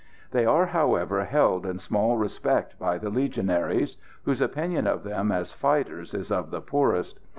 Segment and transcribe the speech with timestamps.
[0.31, 5.51] They are, however, held in small respect by the Legionaries, whose opinion of them as
[5.53, 7.19] fighters is of the poorest.